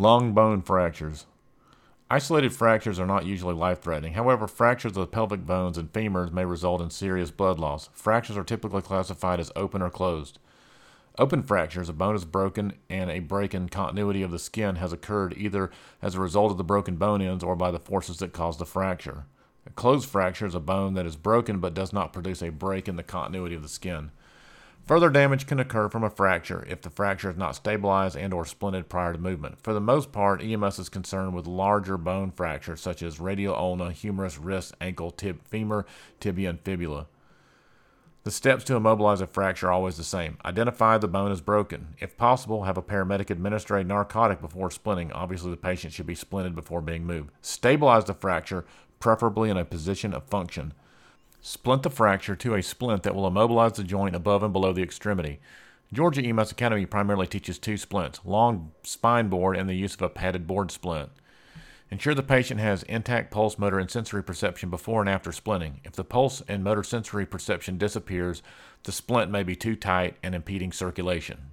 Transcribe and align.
Long 0.00 0.32
bone 0.32 0.62
fractures. 0.62 1.26
Isolated 2.08 2.52
fractures 2.52 3.00
are 3.00 3.06
not 3.06 3.26
usually 3.26 3.52
life 3.52 3.82
threatening. 3.82 4.12
However, 4.12 4.46
fractures 4.46 4.92
of 4.92 5.00
the 5.00 5.08
pelvic 5.08 5.44
bones 5.44 5.76
and 5.76 5.92
femurs 5.92 6.32
may 6.32 6.44
result 6.44 6.80
in 6.80 6.90
serious 6.90 7.32
blood 7.32 7.58
loss. 7.58 7.88
Fractures 7.94 8.36
are 8.36 8.44
typically 8.44 8.80
classified 8.80 9.40
as 9.40 9.50
open 9.56 9.82
or 9.82 9.90
closed. 9.90 10.38
Open 11.18 11.42
fractures, 11.42 11.88
a 11.88 11.92
bone 11.92 12.14
is 12.14 12.24
broken 12.24 12.74
and 12.88 13.10
a 13.10 13.18
break 13.18 13.56
in 13.56 13.68
continuity 13.68 14.22
of 14.22 14.30
the 14.30 14.38
skin 14.38 14.76
has 14.76 14.92
occurred 14.92 15.34
either 15.36 15.68
as 16.00 16.14
a 16.14 16.20
result 16.20 16.52
of 16.52 16.58
the 16.58 16.62
broken 16.62 16.94
bone 16.94 17.20
ends 17.20 17.42
or 17.42 17.56
by 17.56 17.72
the 17.72 17.80
forces 17.80 18.18
that 18.18 18.32
caused 18.32 18.60
the 18.60 18.64
fracture. 18.64 19.24
A 19.66 19.70
closed 19.70 20.08
fracture 20.08 20.46
is 20.46 20.54
a 20.54 20.60
bone 20.60 20.94
that 20.94 21.06
is 21.06 21.16
broken 21.16 21.58
but 21.58 21.74
does 21.74 21.92
not 21.92 22.12
produce 22.12 22.40
a 22.40 22.50
break 22.50 22.86
in 22.86 22.94
the 22.94 23.02
continuity 23.02 23.56
of 23.56 23.62
the 23.62 23.68
skin. 23.68 24.12
Further 24.88 25.10
damage 25.10 25.46
can 25.46 25.60
occur 25.60 25.90
from 25.90 26.02
a 26.02 26.08
fracture 26.08 26.64
if 26.66 26.80
the 26.80 26.88
fracture 26.88 27.28
is 27.30 27.36
not 27.36 27.54
stabilized 27.54 28.16
and 28.16 28.32
or 28.32 28.44
splinted 28.44 28.88
prior 28.88 29.12
to 29.12 29.18
movement. 29.18 29.62
For 29.62 29.74
the 29.74 29.82
most 29.82 30.12
part, 30.12 30.42
EMS 30.42 30.78
is 30.78 30.88
concerned 30.88 31.34
with 31.34 31.46
larger 31.46 31.98
bone 31.98 32.30
fractures 32.30 32.80
such 32.80 33.02
as 33.02 33.20
radial 33.20 33.54
ulna, 33.54 33.92
humerus, 33.92 34.38
wrist, 34.38 34.74
ankle, 34.80 35.10
tib, 35.10 35.46
femur, 35.46 35.84
tibia, 36.20 36.48
and 36.48 36.60
fibula. 36.62 37.06
The 38.24 38.30
steps 38.30 38.64
to 38.64 38.76
immobilize 38.76 39.20
a 39.20 39.26
fracture 39.26 39.66
are 39.68 39.72
always 39.72 39.98
the 39.98 40.04
same. 40.04 40.38
Identify 40.42 40.96
the 40.96 41.06
bone 41.06 41.32
is 41.32 41.42
broken. 41.42 41.88
If 42.00 42.16
possible, 42.16 42.64
have 42.64 42.78
a 42.78 42.82
paramedic 42.82 43.28
administer 43.28 43.76
a 43.76 43.84
narcotic 43.84 44.40
before 44.40 44.70
splinting. 44.70 45.10
Obviously, 45.14 45.50
the 45.50 45.58
patient 45.58 45.92
should 45.92 46.06
be 46.06 46.14
splinted 46.14 46.54
before 46.54 46.80
being 46.80 47.04
moved. 47.04 47.30
Stabilize 47.42 48.06
the 48.06 48.14
fracture, 48.14 48.64
preferably 49.00 49.50
in 49.50 49.58
a 49.58 49.66
position 49.66 50.14
of 50.14 50.24
function. 50.24 50.72
Splint 51.40 51.82
the 51.82 51.90
fracture 51.90 52.34
to 52.36 52.54
a 52.54 52.62
splint 52.62 53.04
that 53.04 53.14
will 53.14 53.26
immobilize 53.26 53.72
the 53.72 53.84
joint 53.84 54.16
above 54.16 54.42
and 54.42 54.52
below 54.52 54.72
the 54.72 54.82
extremity. 54.82 55.40
Georgia 55.92 56.22
EMS 56.22 56.52
Academy 56.52 56.84
primarily 56.84 57.26
teaches 57.26 57.58
two 57.58 57.76
splints 57.76 58.20
long 58.24 58.72
spine 58.82 59.28
board 59.28 59.56
and 59.56 59.68
the 59.68 59.74
use 59.74 59.94
of 59.94 60.02
a 60.02 60.08
padded 60.08 60.46
board 60.46 60.70
splint. 60.70 61.10
Ensure 61.90 62.14
the 62.14 62.22
patient 62.22 62.60
has 62.60 62.82
intact 62.82 63.30
pulse, 63.30 63.58
motor, 63.58 63.78
and 63.78 63.90
sensory 63.90 64.22
perception 64.22 64.68
before 64.68 65.00
and 65.00 65.08
after 65.08 65.30
splinting. 65.30 65.76
If 65.84 65.92
the 65.92 66.04
pulse 66.04 66.42
and 66.46 66.62
motor 66.62 66.82
sensory 66.82 67.24
perception 67.24 67.78
disappears, 67.78 68.42
the 68.82 68.92
splint 68.92 69.30
may 69.30 69.42
be 69.42 69.56
too 69.56 69.74
tight 69.74 70.16
and 70.22 70.34
impeding 70.34 70.72
circulation. 70.72 71.50